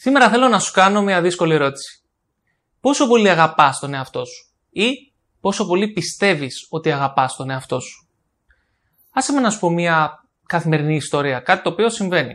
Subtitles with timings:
[0.00, 2.02] Σήμερα θέλω να σου κάνω μια δύσκολη ερώτηση.
[2.80, 8.08] Πόσο πολύ αγαπάς τον εαυτό σου ή πόσο πολύ πιστεύεις ότι αγαπάς τον εαυτό σου;
[9.12, 12.34] Άσε με να σου πω μια καθημερινή ιστορία, κάτι το οποίο συμβαίνει.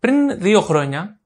[0.00, 1.20] Πριν δύο χρόνια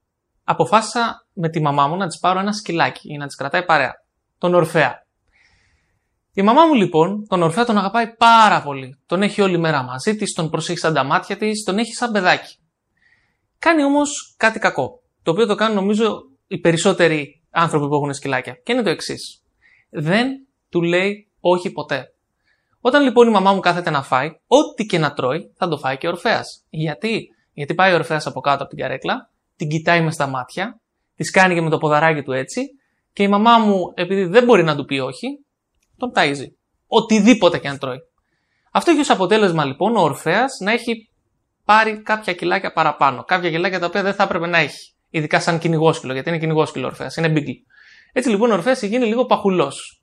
[0.44, 3.92] αποφάσισα με τη μαμά μου να της πάρω ένα σκυλάκι ή να της κρατάει παρέα,
[4.38, 5.06] τον Ορφέα.
[6.32, 8.98] Η μαμά μου λοιπόν τον Ορφέα τον αγαπάει πάρα πολύ.
[9.06, 12.12] Τον έχει όλη μέρα μαζί της, τον προσέχει σαν τα μάτια της, τον έχει σαν
[12.12, 12.58] παιδάκι.
[13.64, 15.02] Κάνει όμως κάτι κακό.
[15.22, 18.60] Το οποίο το κάνουν νομίζω οι περισσότεροι άνθρωποι που έχουν σκυλάκια.
[18.64, 19.42] Και είναι το εξής.
[19.90, 20.28] Δεν
[20.68, 22.04] του λέει όχι ποτέ.
[22.80, 25.98] Όταν λοιπόν η μαμά μου κάθεται να φάει, ό,τι και να τρώει, θα το φάει
[25.98, 26.42] και ο Ορφαία.
[26.70, 30.80] Γιατί; Γιατί πάει ο Ορφαία από κάτω από την καρέκλα, την κοιτάει μες στα μάτια,
[31.14, 32.62] της κάνει και με το ποδαράκι του έτσι,
[33.12, 35.26] και η μαμά μου, επειδή δεν μπορεί να του πει όχι,
[35.96, 36.46] τον ταΐζει.
[36.86, 37.98] Οτιδήποτε και αν τρώει.
[38.72, 41.08] Αυτό έχει ως αποτέλεσμα λοιπόν ο Ορφαία να έχει
[41.64, 43.24] πάρει κάποια κιλάκια παραπάνω.
[43.24, 44.94] Κάποια κιλάκια τα οποία δεν θα έπρεπε να έχει.
[45.10, 47.64] Ειδικά σαν κυνηγόσκυλο, γιατί είναι κυνηγόσκυλο Ορφαία, είναι μπίγκλι.
[48.12, 50.02] Έτσι λοιπόν ο Ορφαία γίνει λίγο παχουλός.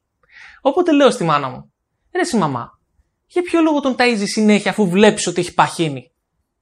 [0.62, 1.74] Οπότε λέω στη μάνα μου,
[2.14, 2.70] ρε εσύ μαμά,
[3.28, 6.12] για ποιο λόγο τον ταΐζεις συνέχεια αφού βλέπεις ότι έχει παχύνει;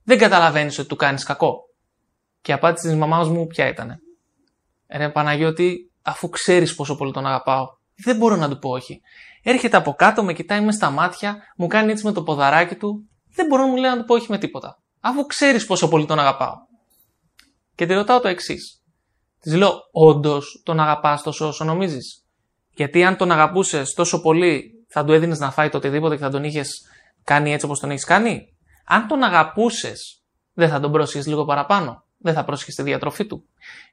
[0.04, 1.56] Δεν καταλαβαίνεις ότι του κάνεις κακό.
[2.42, 3.96] Και η απάντηση της μαμάς μου ποια ήταν.
[4.92, 7.66] Ρε Παναγιώτη, αφού ξέρεις πόσο πολύ τον αγαπάω,
[8.04, 9.02] δεν μπορώ να του πω όχι.
[9.44, 13.10] Έρχεται από κάτω, με κοιτάει μες στα μάτια, μου κάνει έτσι με το ποδαράκι του,
[13.36, 14.78] δεν μπορώ μου λέει να του πω όχι με τίποτα.
[15.00, 16.54] Αφού ξέρεις πόσο πολύ τον αγαπάω.
[17.76, 18.84] Και τη ρωτάω το εξής.
[19.40, 22.26] Της λέω, Όντως τον αγαπάς τόσο όσο νομίζεις;
[22.74, 26.30] Γιατί αν τον αγαπούσες τόσο πολύ, θα του έδινες να φάει το οτιδήποτε και θα
[26.30, 26.82] τον είχες
[27.24, 28.56] κάνει έτσι όπως τον έχεις κάνει;
[28.86, 32.04] Αν τον αγαπούσες, δεν θα τον πρόσεχε λίγο παραπάνω.
[32.18, 33.44] Δεν θα πρόσεχε τη διατροφή του.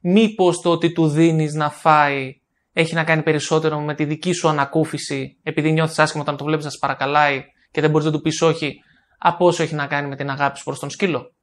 [0.01, 2.41] Μήπως το ότι του δίνεις να φάει
[2.73, 6.65] έχει να κάνει περισσότερο με τη δική σου ανακούφιση, επειδή νιώθεις άσχημα όταν το βλέπεις
[6.65, 8.81] να σε παρακαλάει και δεν μπορείς να του πεις όχι,
[9.19, 11.35] από όσο έχει να κάνει με την αγάπη σου προς τον σκύλο.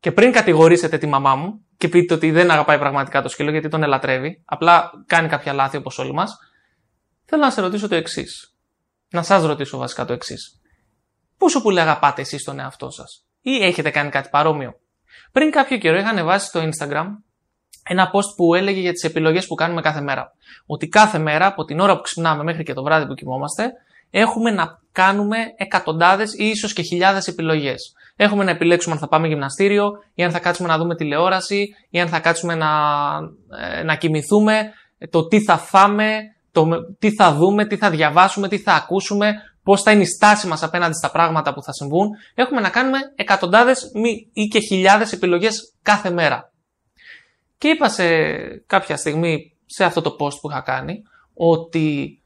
[0.00, 3.68] Και πριν κατηγορήσετε τη μαμά μου και πείτε ότι δεν αγαπάει πραγματικά το σκύλο γιατί
[3.68, 6.38] τον ελατρεύει, απλά κάνει κάποια λάθη όπως όλοι μας,
[7.24, 8.56] θέλω να σε ρωτήσω το εξής.
[9.10, 10.60] Να σας ρωτήσω βασικά το εξής.
[11.36, 14.80] Πόσο πολύ αγαπάτε εσείς τον εαυτό σας, ή έχετε κάνει κάτι παρόμοιο;
[15.32, 17.06] Πριν κάποιο καιρό είχα ανεβάσει στο Instagram
[17.82, 20.32] ένα post που έλεγε για τις επιλογές που κάνουμε κάθε μέρα.
[20.66, 23.72] Ότι κάθε μέρα, από την ώρα που ξυπνάμε μέχρι και το βράδυ που κοιμόμαστε,
[24.12, 27.94] έχουμε να κάνουμε εκατοντάδες ή ίσως και χιλιάδες επιλογές.
[28.16, 32.00] Έχουμε να επιλέξουμε αν θα πάμε γυμναστήριο, ή αν θα κάτσουμε να δούμε τηλεόραση, ή
[32.00, 32.68] αν θα κάτσουμε να,
[33.60, 34.72] ε, να κοιμηθούμε,
[35.10, 36.18] το τι θα φάμε,
[36.52, 36.68] το
[36.98, 40.62] τι θα δούμε, τι θα διαβάσουμε, τι θα ακούσουμε, πώς θα είναι η στάση μας
[40.62, 42.08] απέναντι στα πράγματα που θα συμβούν.
[42.34, 43.90] Έχουμε να κάνουμε εκατοντάδες
[44.32, 46.52] ή και χιλιάδες επιλογές κάθε μέρα.
[47.58, 48.04] Και είπα σε
[48.66, 51.02] κάποια στιγμή σε αυτό το post που είχα κάνει
[51.34, 52.21] ότι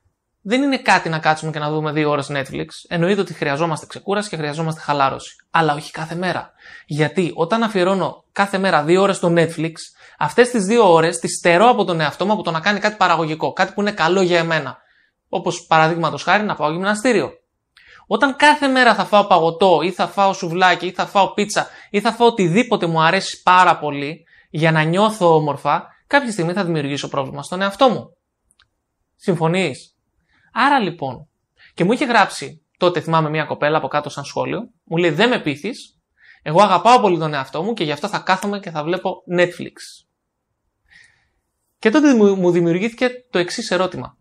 [0.48, 2.66] δεν είναι κάτι να κάτσουμε και να δούμε δύο ώρες Netflix.
[2.88, 5.36] Εννοείται ότι χρειαζόμαστε ξεκούραση και χρειαζόμαστε χαλάρωση.
[5.50, 6.50] Αλλά όχι κάθε μέρα.
[6.86, 9.72] Γιατί όταν αφιερώνω κάθε μέρα δύο ώρες στο Netflix,
[10.18, 12.96] αυτές τις δύο ώρες τις στερώ από τον εαυτό μου από το να κάνει κάτι
[12.96, 13.52] παραγωγικό.
[13.52, 14.76] Κάτι που είναι καλό για εμένα.
[15.28, 17.30] Όπως παραδείγματος χάρη να πάω γυμναστήριο.
[18.06, 22.00] Όταν κάθε μέρα θα φάω παγωτό ή θα φάω σουβλάκι ή θα φάω πίτσα ή
[22.00, 27.08] θα φάω οτιδήποτε μου αρέσει πάρα πολύ για να νιώθω όμορφα, κάποια στιγμή θα δημιουργήσω
[27.08, 28.16] πρόβλημα στον εαυτό μου.
[29.16, 29.95] Συμφωνείς;
[30.58, 31.28] Άρα λοιπόν,
[31.74, 35.28] και μου είχε γράψει τότε θυμάμαι μια κοπέλα από κάτω σαν σχόλιο, μου λέει δεν
[35.28, 36.00] με πείθεις,
[36.42, 40.06] εγώ αγαπάω πολύ τον εαυτό μου και γι' αυτό θα κάθομαι και θα βλέπω Netflix.
[41.78, 44.16] Και τότε μου δημιουργήθηκε το εξής ερώτημα.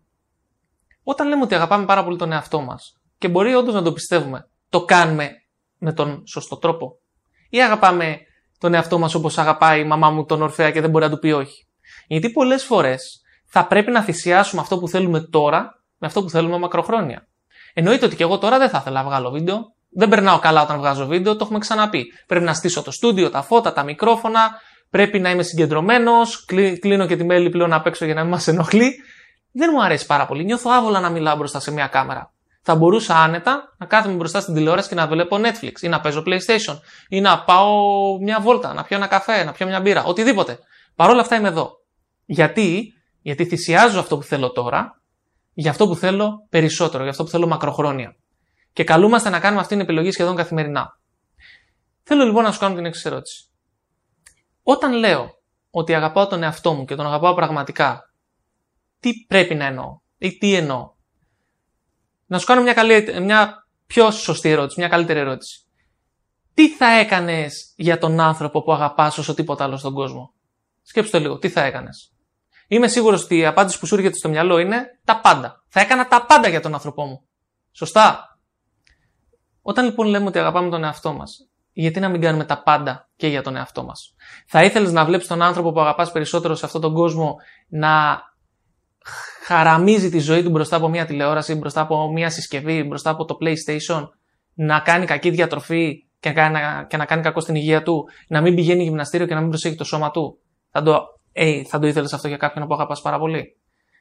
[1.02, 4.48] Όταν λέμε ότι αγαπάμε πάρα πολύ τον εαυτό μας και μπορεί όντως να το πιστεύουμε,
[4.68, 5.30] το κάνουμε
[5.78, 6.98] με τον σωστό τρόπο;
[7.50, 8.18] Ή αγαπάμε
[8.58, 11.18] τον εαυτό μας όπως αγαπάει η μαμά μου τον Ορφέα και δεν μπορεί να του
[11.18, 11.66] πει όχι;
[12.06, 16.58] Γιατί πολλές φορές θα πρέπει να θυσιάσουμε αυτό που θέλουμε τώρα με αυτό που θέλουμε
[16.58, 17.26] μακροχρόνια.
[17.74, 19.74] Εννοείται ότι και εγώ τώρα δεν θα ήθελα να βγάλω βίντεο.
[19.90, 22.04] Δεν περνάω καλά όταν βγάζω βίντεο, το έχουμε ξαναπεί.
[22.26, 26.44] Πρέπει να στήσω το στούντιο, τα φώτα, τα μικρόφωνα, πρέπει να είμαι συγκεντρωμένος,
[26.80, 28.94] κλείνω και τη μέλη πλέον απ' έξω για να μην μας ενοχλεί.
[29.52, 30.44] Δεν μου αρέσει πάρα πολύ.
[30.44, 32.32] Νιώθω άβολα να μιλάω μπροστά σε μια κάμερα.
[32.62, 36.22] Θα μπορούσα άνετα να κάθομαι μπροστά στην τηλεόραση και να βλέπω Netflix ή να παίζω
[36.26, 37.68] PlayStation ή να πάω
[38.20, 40.58] μια βόλτα, να πιω ένα καφέ, να πιω μια μπύρα, οτιδήποτε.
[40.94, 41.70] Παρ' όλα αυτά είμαι εδώ.
[42.24, 42.92] Γιατί,
[43.22, 45.00] Γιατί θυσιάζω αυτό που θέλω τώρα
[45.58, 48.16] για αυτό που θέλω περισσότερο, για αυτό που θέλω μακροχρόνια.
[48.72, 51.00] Και καλούμαστε να κάνουμε αυτή την επιλογή σχεδόν καθημερινά.
[52.02, 53.44] Θέλω λοιπόν να σου κάνω την εξής ερώτηση.
[54.62, 55.30] Όταν λέω
[55.70, 58.14] ότι αγαπάω τον εαυτό μου και τον αγαπάω πραγματικά,
[59.00, 60.92] τι πρέπει να εννοώ ή τι εννοώ;
[62.26, 65.60] Να σου κάνω μια, καλή, μια πιο σωστή ερώτηση, μια καλύτερη ερώτηση.
[66.54, 70.34] Τι θα έκανες για τον άνθρωπο που αγαπάς όσο τίποτα άλλο στον κόσμο;
[70.82, 72.15] Σκέψτε το λίγο, τι θα έκανες;
[72.66, 75.64] Είμαι σίγουρος ότι η απάντηση που σου έρχεται στο μυαλό είναι τα πάντα.
[75.68, 77.20] Θα έκανα τα πάντα για τον άνθρωπό μου.
[77.72, 78.38] Σωστά.
[79.62, 83.26] Όταν λοιπόν λέμε ότι αγαπάμε τον εαυτό μας, γιατί να μην κάνουμε τα πάντα και
[83.26, 84.14] για τον εαυτό μας;
[84.46, 87.36] Θα ήθελες να βλέπεις τον άνθρωπο που αγαπάς περισσότερο σε αυτόν τον κόσμο
[87.68, 88.20] να
[89.44, 93.36] χαραμίζει τη ζωή του μπροστά από μια τηλεόραση, μπροστά από μια συσκευή, μπροστά από το
[93.40, 94.08] PlayStation,
[94.54, 98.54] να κάνει κακή διατροφή και να, και να κάνει κακό στην υγεία του, να μην
[98.54, 100.38] πηγαίνει γυμναστήριο και να μην προσέχει το σώμα του;
[100.70, 103.56] Θα το, ε, θα το ήθελες αυτό για κάποιον που αγαπάς πάρα πολύ;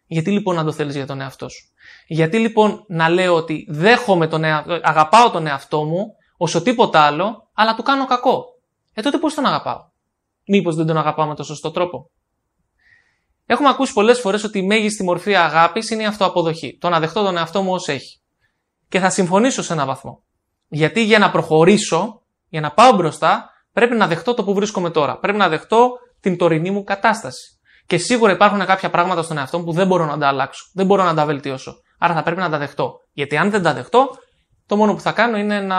[0.08, 1.68] Γιατί λοιπόν να το θέλεις για τον εαυτό σου;
[2.08, 4.44] Γιατί λοιπόν να λέω ότι δέχομαι τον
[4.82, 6.06] αγαπάω τον εαυτό μου
[6.38, 8.44] όσο τίποτα άλλο, αλλά του κάνω κακό;
[8.94, 9.80] Ε, τότε πώς τον αγαπάω;
[10.48, 12.10] Μήπως δεν τον αγαπάω με τον σωστό τρόπο;
[13.46, 16.78] Έχουμε ακούσει πολλές φορές ότι η μέγιστη μορφή αγάπης είναι η αυτοαποδοχή.
[16.78, 18.22] Το να δεχτώ τον εαυτό μου ως έχει.
[18.90, 20.24] Και θα συμφωνήσω σε έναν βαθμό.
[20.68, 25.18] Γιατί για να προχωρήσω, για να πάω μπροστά, πρέπει να δεχτώ το που βρίσκομαι τώρα.
[25.18, 25.90] Πρέπει να δεχτώ
[26.30, 27.60] την τωρινή μου κατάσταση.
[27.86, 30.66] Και σίγουρα υπάρχουν κάποια πράγματα στον εαυτό μου που δεν μπορώ να τα αλλάξω.
[30.74, 31.76] Δεν μπορώ να τα βελτιώσω.
[32.00, 32.94] Άρα θα πρέπει να τα δεχτώ.
[33.12, 34.10] Γιατί αν δεν τα δεχτώ,
[34.66, 35.78] το μόνο που θα κάνω είναι να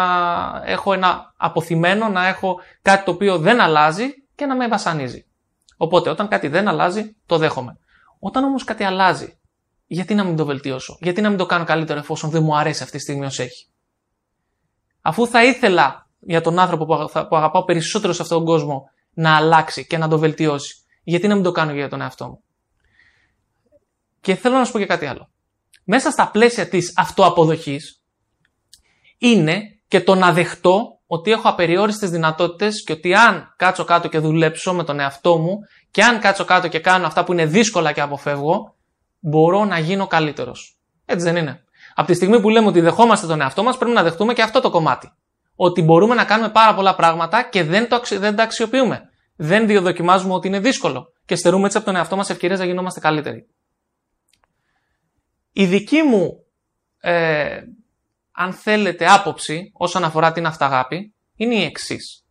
[0.64, 5.26] έχω ένα αποθυμένο, να έχω κάτι το οποίο δεν αλλάζει και να με βασανίζει.
[5.76, 7.78] Οπότε όταν κάτι δεν αλλάζει, το δέχομαι.
[8.18, 9.38] Όταν όμως κάτι αλλάζει,
[9.86, 12.82] γιατί να μην το βελτιώσω, γιατί να μην το κάνω καλύτερο εφόσον δεν μου αρέσει
[12.82, 13.70] αυτή τη στιγμή ως έχει;
[15.00, 19.86] Αφού θα ήθελα για τον άνθρωπο που αγαπάω περισσότερο σε αυτόν τον κόσμο να αλλάξει
[19.86, 22.40] και να το βελτιώσει, γιατί να μην το κάνω για τον εαυτό μου.
[24.20, 25.28] Και θέλω να σου πω και κάτι άλλο.
[25.84, 28.02] Μέσα στα πλαίσια της αυτοαποδοχής
[29.18, 34.18] είναι και το να δεχτώ ότι έχω απεριόριστες δυνατότητες και ότι αν κάτσω κάτω και
[34.18, 35.58] δουλέψω με τον εαυτό μου
[35.90, 38.74] και αν κάτσω κάτω και κάνω αυτά που είναι δύσκολα και αποφεύγω,
[39.18, 40.78] μπορώ να γίνω καλύτερος.
[41.04, 41.64] Έτσι δεν είναι.
[41.94, 44.60] Από τη στιγμή που λέμε ότι δεχόμαστε τον εαυτό μας πρέπει να δεχτούμε και αυτό
[44.60, 45.12] το κομμάτι.
[45.56, 50.34] Ότι μπορούμε να κάνουμε πάρα πολλά πράγματα και δεν, το, δεν τα αξιοποιούμε δεν διοδοκιμάζουμε
[50.34, 53.46] ότι είναι δύσκολο και στερούμε έτσι από τον εαυτό μας ευκαιρίες να γινόμαστε καλύτεροι.
[55.52, 56.44] Η δική μου,
[57.00, 57.62] ε,
[58.32, 62.24] αν θέλετε, άποψη όσον αφορά την αυταγάπη είναι η εξής.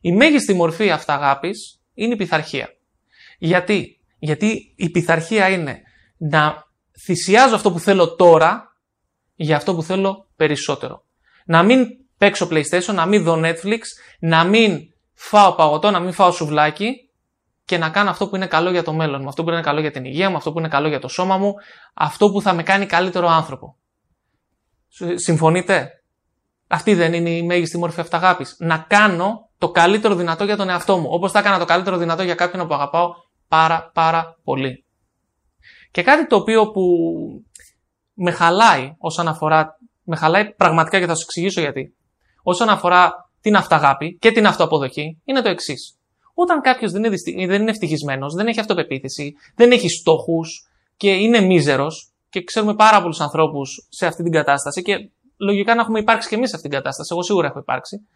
[0.00, 2.68] Η μέγιστη μορφή αυταγάπης είναι η πειθαρχία.
[3.38, 5.80] Γιατί; Γιατί η πειθαρχία είναι
[6.16, 6.66] να
[7.04, 8.76] θυσιάζω αυτό που θέλω τώρα
[9.34, 11.04] για αυτό που θέλω περισσότερο.
[11.46, 11.86] Να μην
[12.18, 13.80] παίξω PlayStation, να μην δω Netflix,
[14.20, 14.78] να μην
[15.14, 17.10] φάω παγωτό, να μην φάω σουβλάκι
[17.64, 19.80] και να κάνω αυτό που είναι καλό για το μέλλον μου, αυτό που είναι καλό
[19.80, 21.54] για την υγεία μου, αυτό που είναι καλό για το σώμα μου,
[21.94, 23.76] αυτό που θα με κάνει καλύτερο άνθρωπο.
[25.14, 25.90] Συμφωνείτε;
[26.68, 28.56] Αυτή δεν είναι η μέγιστη μόρφη αυταγάπης.
[28.58, 31.06] Να κάνω το καλύτερο δυνατό για τον εαυτό μου.
[31.10, 33.12] Όπως θα έκανα το καλύτερο δυνατό για κάποιον που αγαπάω
[33.48, 34.84] πάρα πάρα πολύ.
[35.90, 36.82] Και κάτι το οποίο που
[38.14, 39.76] με χαλάει όσον αφορά.
[40.02, 41.96] Με χαλάει πραγματικά και θα σου εξηγήσω γιατί.
[42.50, 45.98] Όσον αφορά την αυταγάπη και την αυτοαποδοχή είναι το εξής.
[46.34, 51.40] Όταν κάποιος δεν, είναι δεν είναι ευτυχισμένος, δεν έχει αυτοπεποίθηση, δεν έχει στόχους και είναι
[51.40, 56.28] μίζερος, και ξέρουμε πάρα πολλούς ανθρώπους σε αυτή την κατάσταση και λογικά να έχουμε υπάρξει
[56.28, 57.08] και εμείς σε αυτή την κατάσταση.
[57.12, 58.06] Εγώ σίγουρα έχω υπάρξει.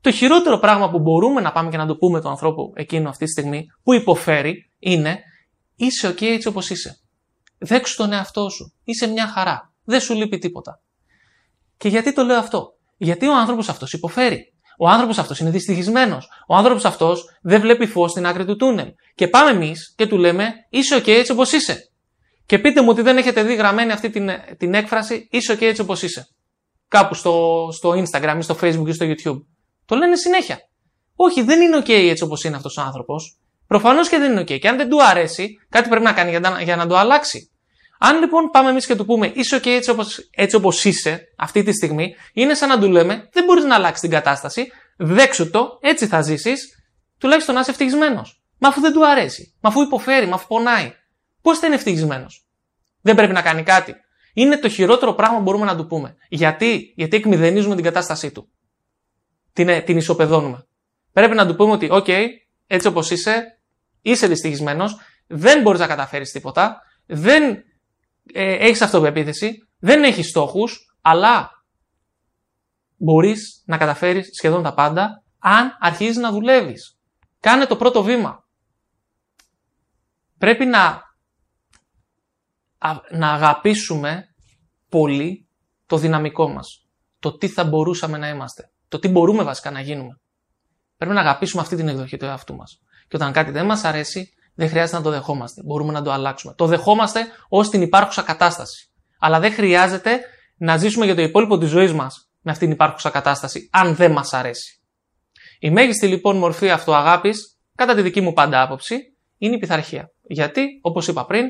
[0.00, 3.24] Το χειρότερο πράγμα που μπορούμε να πάμε και να το πούμε τον ανθρώπου εκείνο αυτή
[3.24, 5.18] τη στιγμή που υποφέρει είναι
[5.76, 7.00] είσαι OK έτσι όπως είσαι.
[7.58, 8.72] Δέξου τον εαυτό σου.
[8.84, 9.72] Είσαι μια χαρά.
[9.84, 10.80] Δεν σου λείπει τίποτα.
[11.76, 14.52] Και γιατί το λέω αυτό; Γιατί ο άνθρωπος αυτός υποφέρει.
[14.78, 16.28] Ο άνθρωπος αυτός είναι δυστυχισμένος.
[16.46, 18.88] Ο άνθρωπος αυτός δεν βλέπει φως στην άκρη του τούνελ.
[19.14, 21.90] Και πάμε εμείς και του λέμε είσαι OK έτσι όπως είσαι.
[22.46, 25.80] Και πείτε μου ότι δεν έχετε δει γραμμένη αυτή την, την έκφραση είσαι OK έτσι
[25.80, 26.28] όπως είσαι.
[26.88, 29.44] Κάπου στο, στο Instagram ή στο Facebook ή στο YouTube.
[29.86, 30.58] Το λένε συνέχεια.
[31.16, 33.38] Όχι, δεν είναι OK έτσι όπως είναι αυτός ο άνθρωπος.
[33.66, 34.58] Προφανώς και δεν είναι OK.
[34.58, 37.50] Και αν δεν του αρέσει, κάτι πρέπει να κάνει για να, για να το αλλάξει.
[37.98, 41.62] Αν λοιπόν πάμε εμείς και του πούμε είσαι OK έτσι όπως έτσι όπως είσαι αυτή
[41.62, 45.78] τη στιγμή, είναι σαν να του λέμε δεν μπορείς να αλλάξεις την κατάσταση, δέξου το,
[45.80, 46.84] έτσι θα ζήσεις,
[47.18, 48.40] τουλάχιστον να είσαι ευτυχισμένος.
[48.58, 50.92] Μα αφού δεν του αρέσει, μα αφού υποφέρει, μα αφού πονάει,
[51.42, 52.46] πώς θα είναι ευτυχισμένος;
[53.00, 53.94] Δεν πρέπει να κάνει κάτι.
[54.34, 56.16] Είναι το χειρότερο πράγμα που μπορούμε να του πούμε.
[56.28, 58.48] Γιατί, Γιατί εκμηδενίζουμε την κατάστασή του.
[59.52, 60.66] Την, ε, την ισοπεδώνουμε.
[61.12, 62.10] Πρέπει να του πούμε ότι, OK,
[62.66, 63.60] έτσι όπως είσαι,
[64.02, 67.64] είσαι δυστυχισμένος, δεν μπορείς να καταφέρεις τίποτα, δεν
[68.32, 71.50] ε, έχεις αυτοπεποίθηση, δεν έχεις στόχους, αλλά
[72.96, 76.98] μπορείς να καταφέρεις σχεδόν τα πάντα αν αρχίζεις να δουλεύεις.
[77.40, 78.44] Κάνε το πρώτο βήμα.
[80.38, 81.02] Πρέπει να,
[83.10, 84.24] να αγαπήσουμε
[84.88, 85.48] πολύ
[85.86, 86.86] το δυναμικό μας.
[87.18, 88.70] Το τι θα μπορούσαμε να είμαστε.
[88.88, 90.20] Το τι μπορούμε βασικά να γίνουμε.
[90.96, 92.80] Πρέπει να αγαπήσουμε αυτή την εκδοχή του εαυτού μας.
[93.08, 95.62] Και όταν κάτι δεν μας αρέσει, δεν χρειάζεται να το δεχόμαστε.
[95.64, 96.54] Μπορούμε να το αλλάξουμε.
[96.56, 98.90] Το δεχόμαστε ως την υπάρχουσα κατάσταση.
[99.18, 100.20] Αλλά δεν χρειάζεται
[100.56, 104.12] να ζήσουμε για το υπόλοιπο της ζωής μας με αυτήν την υπάρχουσα κατάσταση, αν δεν
[104.12, 104.80] μας αρέσει.
[105.58, 108.96] Η μέγιστη λοιπόν μορφή αυτοαγάπης, κατά τη δική μου πάντα άποψη,
[109.38, 110.10] είναι η πειθαρχία.
[110.22, 111.44] Γιατί, όπως είπα πριν,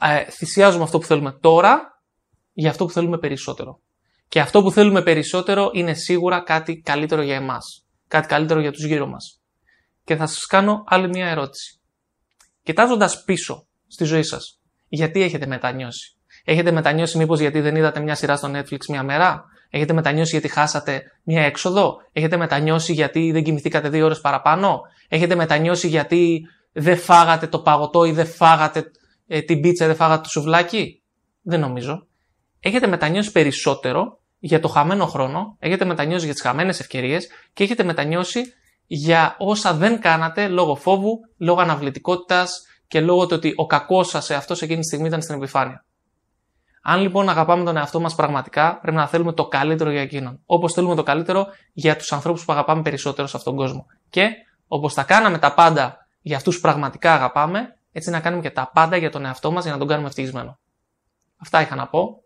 [0.00, 2.02] ε, θυσιάζουμε αυτό που θέλουμε τώρα
[2.52, 3.80] για αυτό που θέλουμε περισσότερο.
[4.28, 7.84] Και αυτό που θέλουμε περισσότερο είναι σίγουρα κάτι καλύτερο για εμάς.
[8.08, 9.40] κάτι καλύτερο για τους γύρω μας.
[10.04, 11.79] Και θα σας κάνω άλλη μια ερώτηση.
[12.62, 16.14] Κοιτάζοντας πίσω στη ζωή σας, γιατί έχετε μετανιώσει;
[16.44, 20.48] Έχετε μετανιώσει μήπως γιατί δεν είδατε μια σειρά στο Netflix μια μέρα; Έχετε μετανιώσει γιατί
[20.48, 26.40] χάσατε μια έξοδο; Έχετε μετανιώσει γιατί δεν κοιμηθήκατε δύο ώρες παραπάνω; Έχετε μετανιώσει γιατί
[26.72, 28.90] δεν φάγατε το παγωτό ή δεν φάγατε
[29.26, 31.02] ε, την πίτσα ή δεν φάγατε το σουβλάκι;
[31.42, 32.06] Δεν νομίζω.
[32.60, 37.84] Έχετε μετανιώσει περισσότερο για το χαμένο χρόνο, έχετε μετανιώσει για τις χαμένες ευκαιρίες και έχετε
[37.84, 38.42] μετανιώσει
[38.92, 44.30] για όσα δεν κάνατε λόγω φόβου, λόγω αναβλητικότητας και λόγω του ότι ο κακός σας
[44.30, 45.84] εαυτός εκείνη τη στιγμή ήταν στην επιφάνεια.
[46.82, 50.40] Αν λοιπόν αγαπάμε τον εαυτό μας πραγματικά, πρέπει να θέλουμε το καλύτερο για εκείνον.
[50.46, 53.86] Όπως θέλουμε το καλύτερο για τους ανθρώπους που αγαπάμε περισσότερο σε αυτόν τον κόσμο.
[54.10, 54.28] Και
[54.68, 58.70] όπως θα κάναμε τα πάντα για αυτούς που πραγματικά αγαπάμε, έτσι να κάνουμε και τα
[58.74, 60.58] πάντα για τον εαυτό μας για να τον κάνουμε ευτυχισμένο.
[61.36, 62.22] Αυτά είχα να πω.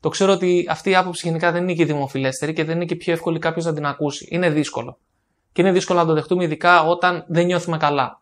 [0.00, 2.96] Το ξέρω ότι αυτή η άποψη γενικά δεν είναι και δημοφιλέστερη και δεν είναι και
[2.96, 4.28] πιο εύκολη κάποιος να την ακούσει.
[4.30, 4.98] Είναι δύσκολο.
[5.52, 8.20] Και είναι δύσκολο να το δεχτούμε ειδικά όταν δεν νιώθουμε καλά.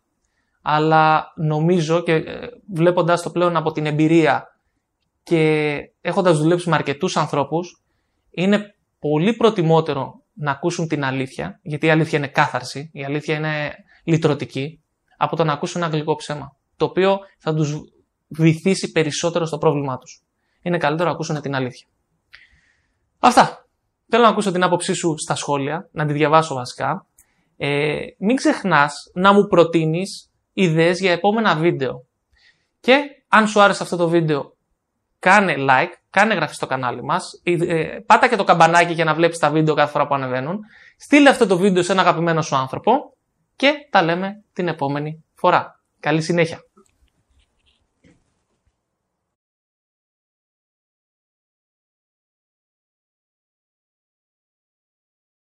[0.62, 4.44] Αλλά νομίζω και ε, βλέποντας το πλέον από την εμπειρία
[5.22, 7.82] και έχοντας δουλέψει με αρκετούς ανθρώπους,
[8.30, 13.74] είναι πολύ προτιμότερο να ακούσουν την αλήθεια, γιατί η αλήθεια είναι κάθαρση, η αλήθεια είναι
[14.04, 14.80] λυτρωτική,
[15.16, 17.80] από το να ακούσουν ένα γλυκό ψέμα, το οποίο θα τους
[18.28, 20.22] βυθίσει περισσότερο στο πρόβλημά τους.
[20.62, 21.86] Είναι καλύτερο να ακούσουν την αλήθεια.
[23.18, 23.64] Αυτά.
[24.08, 27.06] Θέλω να ακούσω την άποψή σου στα σχόλια, να τη διαβάσω βασικά.
[27.62, 32.06] Ε, μην ξεχνάς να μου προτείνεις ιδέες για επόμενα βίντεο.
[32.80, 34.56] Και αν σου άρεσε αυτό το βίντεο,
[35.18, 39.38] κάνε like, κάνε εγγραφή στο κανάλι μας, ε, πάτα και το καμπανάκι για να βλέπεις
[39.38, 40.58] τα βίντεο κάθε φορά που ανεβαίνουν,
[40.96, 42.92] στείλε αυτό το βίντεο σε ένα αγαπημένο σου άνθρωπο
[43.56, 45.80] και τα λέμε την επόμενη φορά.
[46.00, 46.58] Καλή συνέχεια!